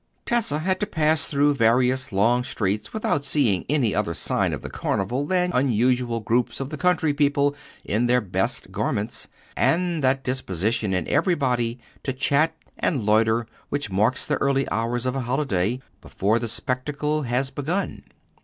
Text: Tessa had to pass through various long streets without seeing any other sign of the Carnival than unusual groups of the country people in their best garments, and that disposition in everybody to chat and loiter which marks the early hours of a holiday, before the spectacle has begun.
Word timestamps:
Tessa 0.25 0.57
had 0.57 0.79
to 0.79 0.87
pass 0.87 1.25
through 1.25 1.53
various 1.53 2.11
long 2.11 2.43
streets 2.43 2.91
without 2.91 3.23
seeing 3.23 3.67
any 3.69 3.93
other 3.93 4.15
sign 4.15 4.51
of 4.51 4.63
the 4.63 4.69
Carnival 4.71 5.27
than 5.27 5.51
unusual 5.53 6.21
groups 6.21 6.59
of 6.59 6.71
the 6.71 6.75
country 6.75 7.13
people 7.13 7.55
in 7.85 8.07
their 8.07 8.19
best 8.19 8.71
garments, 8.71 9.27
and 9.55 10.03
that 10.03 10.23
disposition 10.23 10.91
in 10.91 11.07
everybody 11.07 11.77
to 12.01 12.13
chat 12.13 12.55
and 12.79 13.05
loiter 13.05 13.45
which 13.69 13.91
marks 13.91 14.25
the 14.25 14.37
early 14.37 14.67
hours 14.71 15.05
of 15.05 15.15
a 15.15 15.21
holiday, 15.21 15.79
before 16.01 16.39
the 16.39 16.47
spectacle 16.47 17.21
has 17.21 17.51
begun. 17.51 18.03